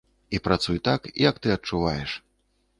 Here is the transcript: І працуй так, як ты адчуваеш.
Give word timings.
І 0.37 0.39
працуй 0.47 0.79
так, 0.89 1.11
як 1.27 1.39
ты 1.45 1.55
адчуваеш. 1.59 2.19